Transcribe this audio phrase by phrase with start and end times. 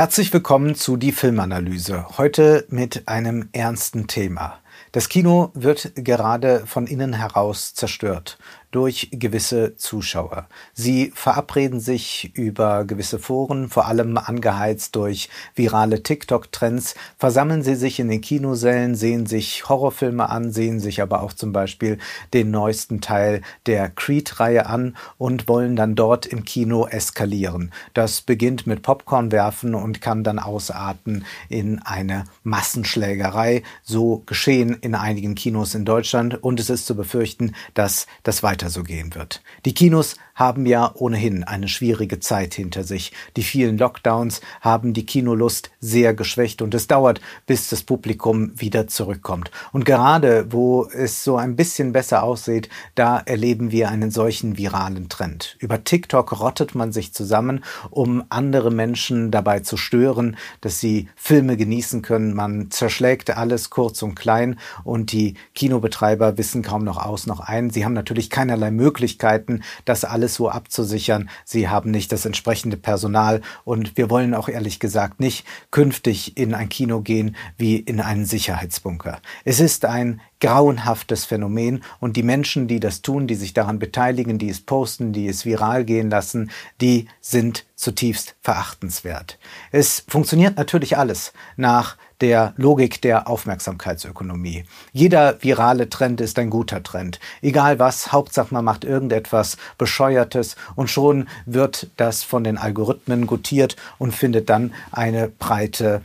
[0.00, 2.06] Herzlich willkommen zu die Filmanalyse.
[2.16, 4.58] Heute mit einem ernsten Thema.
[4.92, 8.38] Das Kino wird gerade von innen heraus zerstört
[8.70, 10.46] durch gewisse Zuschauer.
[10.74, 17.98] Sie verabreden sich über gewisse Foren, vor allem angeheizt durch virale TikTok-Trends, versammeln sie sich
[17.98, 21.98] in den Kinosälen, sehen sich Horrorfilme an, sehen sich aber auch zum Beispiel
[22.32, 27.72] den neuesten Teil der Creed-Reihe an und wollen dann dort im Kino eskalieren.
[27.94, 33.62] Das beginnt mit Popcorn werfen und kann dann ausarten in eine Massenschlägerei.
[33.82, 38.59] So geschehen in einigen Kinos in Deutschland und es ist zu befürchten, dass das weiter
[38.60, 39.42] weiter so gehen wird.
[39.64, 43.12] Die Kinos haben ja ohnehin eine schwierige Zeit hinter sich.
[43.36, 48.86] Die vielen Lockdowns haben die Kinolust sehr geschwächt und es dauert, bis das Publikum wieder
[48.86, 49.50] zurückkommt.
[49.72, 55.10] Und gerade wo es so ein bisschen besser aussieht, da erleben wir einen solchen viralen
[55.10, 55.56] Trend.
[55.58, 61.58] Über TikTok rottet man sich zusammen, um andere Menschen dabei zu stören, dass sie Filme
[61.58, 62.34] genießen können.
[62.34, 67.68] Man zerschlägt alles kurz und klein und die Kinobetreiber wissen kaum noch aus noch ein.
[67.68, 71.30] Sie haben natürlich keinerlei Möglichkeiten, das alles so abzusichern.
[71.44, 76.52] Sie haben nicht das entsprechende Personal und wir wollen auch ehrlich gesagt nicht künftig in
[76.54, 79.20] ein Kino gehen wie in einen Sicherheitsbunker.
[79.44, 84.38] Es ist ein grauenhaftes Phänomen und die Menschen, die das tun, die sich daran beteiligen,
[84.38, 89.38] die es posten, die es viral gehen lassen, die sind zutiefst verachtenswert.
[89.70, 94.64] Es funktioniert natürlich alles nach der Logik der Aufmerksamkeitsökonomie.
[94.92, 97.20] Jeder virale Trend ist ein guter Trend.
[97.42, 103.76] Egal was, Hauptsache man macht irgendetwas Bescheuertes und schon wird das von den Algorithmen gutiert
[103.98, 106.02] und findet dann eine breite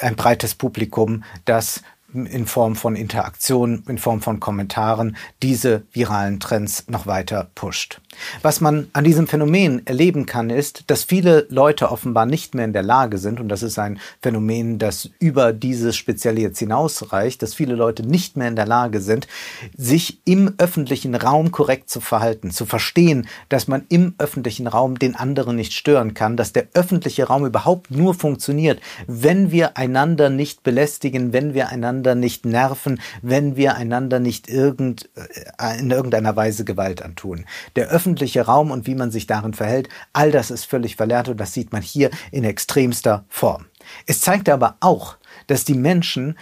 [0.00, 1.82] ein breites Publikum, das
[2.24, 8.00] in Form von Interaktion, in Form von Kommentaren diese viralen Trends noch weiter pusht.
[8.42, 12.72] Was man an diesem Phänomen erleben kann, ist, dass viele Leute offenbar nicht mehr in
[12.72, 17.54] der Lage sind, und das ist ein Phänomen, das über dieses Spezielle jetzt hinausreicht, dass
[17.54, 19.26] viele Leute nicht mehr in der Lage sind,
[19.76, 25.16] sich im öffentlichen Raum korrekt zu verhalten, zu verstehen, dass man im öffentlichen Raum den
[25.16, 30.62] anderen nicht stören kann, dass der öffentliche Raum überhaupt nur funktioniert, wenn wir einander nicht
[30.62, 35.08] belästigen, wenn wir einander einander nicht nerven, wenn wir einander nicht irgend,
[35.58, 37.44] äh, in irgendeiner Weise Gewalt antun.
[37.74, 41.38] Der öffentliche Raum und wie man sich darin verhält, all das ist völlig verlernt und
[41.38, 43.66] das sieht man hier in extremster Form.
[44.06, 45.16] Es zeigt aber auch,
[45.46, 46.36] dass die Menschen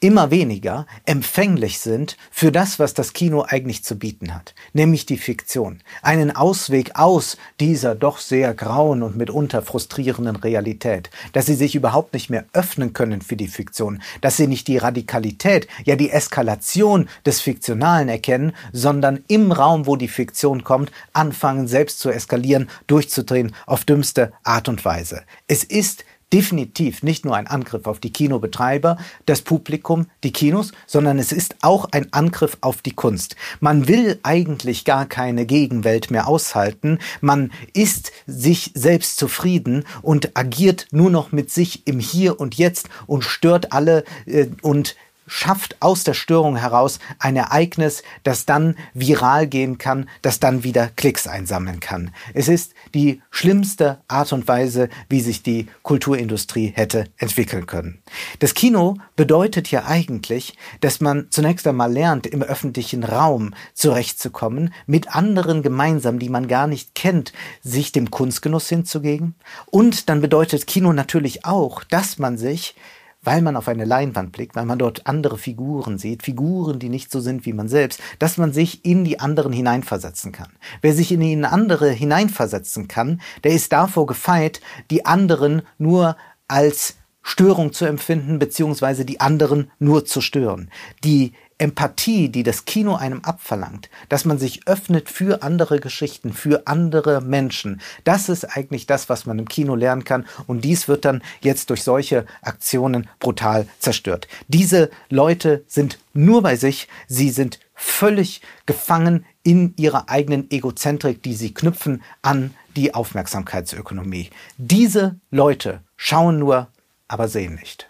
[0.00, 5.18] immer weniger empfänglich sind für das, was das Kino eigentlich zu bieten hat, nämlich die
[5.18, 5.82] Fiktion.
[6.00, 12.14] Einen Ausweg aus dieser doch sehr grauen und mitunter frustrierenden Realität, dass sie sich überhaupt
[12.14, 17.08] nicht mehr öffnen können für die Fiktion, dass sie nicht die Radikalität, ja die Eskalation
[17.26, 23.54] des Fiktionalen erkennen, sondern im Raum, wo die Fiktion kommt, anfangen selbst zu eskalieren, durchzudrehen
[23.66, 25.24] auf dümmste Art und Weise.
[25.46, 28.96] Es ist definitiv nicht nur ein Angriff auf die Kinobetreiber,
[29.26, 33.36] das Publikum, die Kinos, sondern es ist auch ein Angriff auf die Kunst.
[33.60, 36.98] Man will eigentlich gar keine Gegenwelt mehr aushalten.
[37.20, 42.88] Man ist sich selbst zufrieden und agiert nur noch mit sich im Hier und Jetzt
[43.06, 44.96] und stört alle äh, und
[45.30, 50.88] schafft aus der Störung heraus ein Ereignis, das dann viral gehen kann, das dann wieder
[50.88, 52.10] Klicks einsammeln kann.
[52.34, 58.02] Es ist die schlimmste Art und Weise, wie sich die Kulturindustrie hätte entwickeln können.
[58.40, 65.14] Das Kino bedeutet ja eigentlich, dass man zunächst einmal lernt, im öffentlichen Raum zurechtzukommen, mit
[65.14, 69.36] anderen gemeinsam, die man gar nicht kennt, sich dem Kunstgenuss hinzugeben.
[69.66, 72.74] Und dann bedeutet Kino natürlich auch, dass man sich
[73.22, 77.10] weil man auf eine Leinwand blickt, weil man dort andere Figuren sieht, Figuren, die nicht
[77.10, 80.50] so sind wie man selbst, dass man sich in die anderen hineinversetzen kann.
[80.80, 84.60] Wer sich in die andere hineinversetzen kann, der ist davor gefeit,
[84.90, 86.16] die anderen nur
[86.48, 90.70] als Störung zu empfinden, beziehungsweise die anderen nur zu stören.
[91.04, 96.66] Die Empathie, die das Kino einem abverlangt, dass man sich öffnet für andere Geschichten, für
[96.66, 97.80] andere Menschen.
[98.04, 100.26] Das ist eigentlich das, was man im Kino lernen kann.
[100.46, 104.26] Und dies wird dann jetzt durch solche Aktionen brutal zerstört.
[104.48, 106.88] Diese Leute sind nur bei sich.
[107.08, 114.30] Sie sind völlig gefangen in ihrer eigenen Egozentrik, die sie knüpfen an die Aufmerksamkeitsökonomie.
[114.56, 116.68] Diese Leute schauen nur,
[117.08, 117.89] aber sehen nicht.